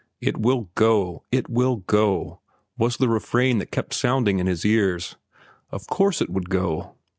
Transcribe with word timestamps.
"It 0.19 0.37
will 0.37 0.71
go! 0.73 1.25
It 1.31 1.47
will 1.47 1.75
go!" 1.85 2.39
was 2.75 2.97
the 2.97 3.07
refrain 3.07 3.59
that 3.59 3.71
kept 3.71 3.93
sounding 3.93 4.39
in 4.39 4.47
his 4.47 4.65
ears. 4.65 5.15
Of 5.69 5.85
course 5.85 6.23
it 6.23 6.29
would 6.31 6.49
go. 6.49 6.95